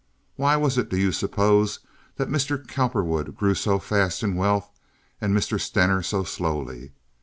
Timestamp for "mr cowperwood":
2.27-3.35